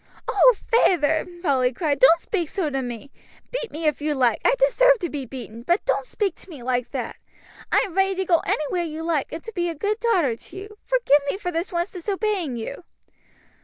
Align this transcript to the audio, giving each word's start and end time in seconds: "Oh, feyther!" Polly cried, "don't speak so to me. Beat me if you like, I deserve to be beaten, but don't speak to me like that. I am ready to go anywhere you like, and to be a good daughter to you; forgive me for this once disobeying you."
"Oh, 0.27 0.53
feyther!" 0.57 1.27
Polly 1.43 1.71
cried, 1.71 1.99
"don't 1.99 2.19
speak 2.19 2.49
so 2.49 2.71
to 2.71 2.81
me. 2.81 3.11
Beat 3.51 3.71
me 3.71 3.85
if 3.85 4.01
you 4.01 4.15
like, 4.15 4.41
I 4.43 4.55
deserve 4.57 4.97
to 5.01 5.11
be 5.11 5.27
beaten, 5.27 5.61
but 5.61 5.85
don't 5.85 6.07
speak 6.07 6.33
to 6.37 6.49
me 6.49 6.63
like 6.63 6.89
that. 6.89 7.17
I 7.71 7.81
am 7.85 7.93
ready 7.93 8.15
to 8.15 8.25
go 8.25 8.39
anywhere 8.39 8.81
you 8.81 9.03
like, 9.03 9.31
and 9.31 9.43
to 9.43 9.53
be 9.53 9.69
a 9.69 9.75
good 9.75 9.99
daughter 9.99 10.35
to 10.35 10.57
you; 10.57 10.79
forgive 10.83 11.21
me 11.29 11.37
for 11.37 11.51
this 11.51 11.71
once 11.71 11.91
disobeying 11.91 12.57
you." 12.57 12.83